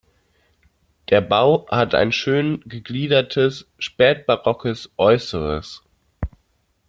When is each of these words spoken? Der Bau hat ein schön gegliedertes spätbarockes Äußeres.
Der 1.11 1.21
Bau 1.21 1.67
hat 1.69 1.93
ein 1.93 2.11
schön 2.11 2.61
gegliedertes 2.65 3.69
spätbarockes 3.77 4.89
Äußeres. 4.97 5.83